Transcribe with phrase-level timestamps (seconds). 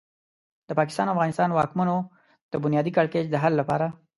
[0.67, 1.97] د پاکستان او افغانستان واکمنو
[2.51, 3.85] د بنیادي کړکېچ د حل لپاره.